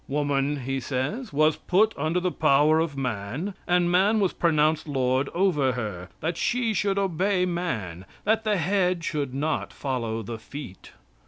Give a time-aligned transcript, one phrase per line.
[0.07, 5.29] "Woman," he says, "was put under the power of man, and man was pronounced lord
[5.29, 10.93] over her; that she should obey man, that the head should not follow the feet.